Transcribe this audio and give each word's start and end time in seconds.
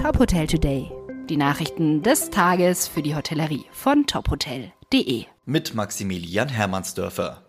Top 0.00 0.18
Hotel 0.18 0.46
Today. 0.46 0.90
Die 1.28 1.36
Nachrichten 1.36 2.02
des 2.02 2.30
Tages 2.30 2.88
für 2.88 3.02
die 3.02 3.14
Hotellerie 3.14 3.66
von 3.70 4.06
tophotel.de. 4.06 5.26
Mit 5.44 5.74
Maximilian 5.74 6.48
Hermannsdörfer. 6.48 7.42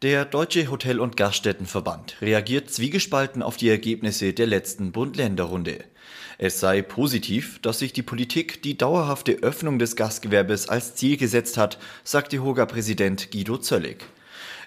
Der 0.00 0.24
Deutsche 0.24 0.70
Hotel- 0.70 1.00
und 1.00 1.16
Gaststättenverband 1.16 2.18
reagiert 2.20 2.70
zwiegespalten 2.70 3.42
auf 3.42 3.56
die 3.56 3.70
Ergebnisse 3.70 4.32
der 4.32 4.46
letzten 4.46 4.92
Bund-Länder-Runde. 4.92 5.82
Es 6.38 6.60
sei 6.60 6.80
positiv, 6.80 7.58
dass 7.60 7.80
sich 7.80 7.92
die 7.92 8.02
Politik 8.02 8.62
die 8.62 8.78
dauerhafte 8.78 9.32
Öffnung 9.42 9.80
des 9.80 9.96
Gastgewerbes 9.96 10.68
als 10.68 10.94
Ziel 10.94 11.16
gesetzt 11.16 11.56
hat, 11.56 11.80
sagte 12.04 12.40
Hoga-Präsident 12.40 13.32
Guido 13.32 13.58
Zöllig. 13.58 14.04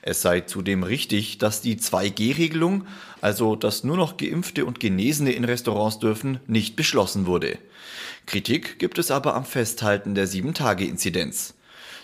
Es 0.02 0.22
sei 0.22 0.42
zudem 0.42 0.84
richtig, 0.84 1.38
dass 1.38 1.62
die 1.62 1.78
2G-Regelung, 1.78 2.86
also 3.22 3.56
dass 3.56 3.84
nur 3.84 3.98
noch 3.98 4.18
Geimpfte 4.18 4.66
und 4.66 4.80
Genesene 4.80 5.32
in 5.32 5.44
Restaurants 5.44 6.00
dürfen, 6.00 6.40
nicht 6.48 6.76
beschlossen 6.76 7.26
wurde. 7.26 7.58
Kritik 8.26 8.80
gibt 8.80 9.00
es 9.00 9.12
aber 9.12 9.36
am 9.36 9.46
Festhalten 9.46 10.16
der 10.16 10.28
7-Tage-Inzidenz. 10.28 11.54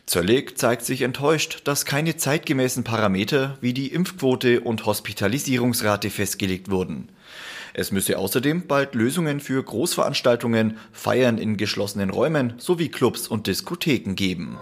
Zöllig 0.06 0.58
zeigt 0.58 0.84
sich 0.84 1.02
enttäuscht, 1.02 1.62
dass 1.64 1.86
keine 1.86 2.18
zeitgemäßen 2.18 2.84
Parameter 2.84 3.58
wie 3.62 3.74
die 3.74 3.88
Impfquote 3.88 4.62
und 4.62 4.86
Hospitalisierungsrate 4.86 6.10
festgelegt 6.10 6.70
wurden. 6.70 7.10
Es 7.74 7.92
müsse 7.92 8.20
außerdem 8.20 8.68
bald 8.68 8.94
Lösungen 8.96 9.40
für 9.40 9.64
Großveranstaltungen, 9.64 10.78
Feiern 10.92 11.38
in 11.38 11.58
geschlossenen 11.58 12.10
Räumen 12.10 12.54
sowie 12.58 12.90
Clubs 12.90 13.28
und 13.28 13.48
Diskotheken 13.48 14.14
geben. 14.14 14.58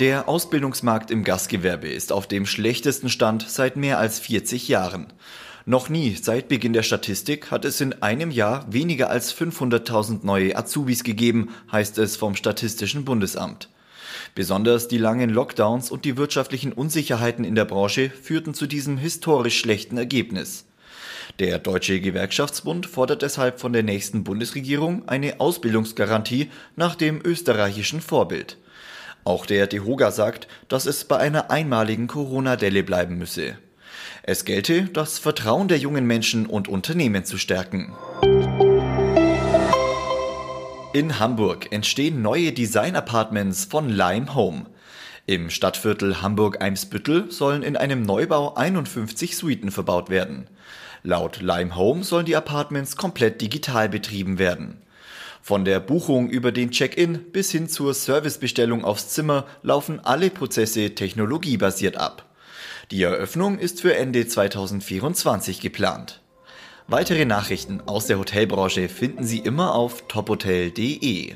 Der 0.00 0.28
Ausbildungsmarkt 0.28 1.12
im 1.12 1.22
Gastgewerbe 1.22 1.88
ist 1.88 2.10
auf 2.10 2.26
dem 2.26 2.46
schlechtesten 2.46 3.08
Stand 3.08 3.48
seit 3.48 3.76
mehr 3.76 4.00
als 4.00 4.18
40 4.18 4.66
Jahren. 4.66 5.12
Noch 5.66 5.88
nie 5.88 6.16
seit 6.20 6.48
Beginn 6.48 6.72
der 6.72 6.82
Statistik 6.82 7.52
hat 7.52 7.64
es 7.64 7.80
in 7.80 8.02
einem 8.02 8.32
Jahr 8.32 8.66
weniger 8.68 9.08
als 9.08 9.32
500.000 9.32 10.26
neue 10.26 10.56
Azubis 10.56 11.04
gegeben, 11.04 11.50
heißt 11.70 11.98
es 11.98 12.16
vom 12.16 12.34
Statistischen 12.34 13.04
Bundesamt. 13.04 13.68
Besonders 14.34 14.88
die 14.88 14.98
langen 14.98 15.30
Lockdowns 15.30 15.92
und 15.92 16.04
die 16.04 16.16
wirtschaftlichen 16.16 16.72
Unsicherheiten 16.72 17.44
in 17.44 17.54
der 17.54 17.64
Branche 17.64 18.10
führten 18.10 18.52
zu 18.52 18.66
diesem 18.66 18.98
historisch 18.98 19.60
schlechten 19.60 19.96
Ergebnis. 19.96 20.66
Der 21.38 21.60
Deutsche 21.60 22.00
Gewerkschaftsbund 22.00 22.86
fordert 22.86 23.22
deshalb 23.22 23.60
von 23.60 23.72
der 23.72 23.84
nächsten 23.84 24.24
Bundesregierung 24.24 25.08
eine 25.08 25.38
Ausbildungsgarantie 25.38 26.50
nach 26.74 26.96
dem 26.96 27.20
österreichischen 27.24 28.00
Vorbild. 28.00 28.58
Auch 29.24 29.46
der 29.46 29.66
DEHOGA 29.66 30.10
sagt, 30.10 30.48
dass 30.68 30.84
es 30.84 31.04
bei 31.04 31.16
einer 31.16 31.50
einmaligen 31.50 32.06
Corona-Delle 32.06 32.82
bleiben 32.82 33.16
müsse. 33.16 33.56
Es 34.22 34.44
gelte, 34.44 34.84
das 34.84 35.18
Vertrauen 35.18 35.68
der 35.68 35.78
jungen 35.78 36.06
Menschen 36.06 36.46
und 36.46 36.68
Unternehmen 36.68 37.24
zu 37.24 37.38
stärken. 37.38 37.94
In 40.92 41.18
Hamburg 41.18 41.72
entstehen 41.72 42.22
neue 42.22 42.52
Design-Apartments 42.52 43.64
von 43.64 43.88
Lime 43.88 44.34
Home. 44.34 44.66
Im 45.26 45.48
Stadtviertel 45.48 46.20
Hamburg-Eimsbüttel 46.20 47.30
sollen 47.30 47.62
in 47.62 47.76
einem 47.76 48.02
Neubau 48.02 48.54
51 48.54 49.36
Suiten 49.36 49.70
verbaut 49.70 50.10
werden. 50.10 50.48
Laut 51.02 51.40
Lime 51.40 51.76
Home 51.76 52.04
sollen 52.04 52.26
die 52.26 52.36
Apartments 52.36 52.96
komplett 52.96 53.40
digital 53.40 53.88
betrieben 53.88 54.38
werden. 54.38 54.82
Von 55.46 55.66
der 55.66 55.78
Buchung 55.78 56.30
über 56.30 56.52
den 56.52 56.70
Check-in 56.70 57.30
bis 57.30 57.50
hin 57.50 57.68
zur 57.68 57.92
Servicebestellung 57.92 58.82
aufs 58.82 59.10
Zimmer 59.10 59.46
laufen 59.62 60.00
alle 60.00 60.30
Prozesse 60.30 60.94
technologiebasiert 60.94 61.98
ab. 61.98 62.24
Die 62.90 63.02
Eröffnung 63.02 63.58
ist 63.58 63.82
für 63.82 63.94
Ende 63.94 64.26
2024 64.26 65.60
geplant. 65.60 66.22
Weitere 66.88 67.26
Nachrichten 67.26 67.82
aus 67.84 68.06
der 68.06 68.18
Hotelbranche 68.18 68.88
finden 68.88 69.24
Sie 69.24 69.40
immer 69.40 69.74
auf 69.74 70.08
tophotel.de. 70.08 71.34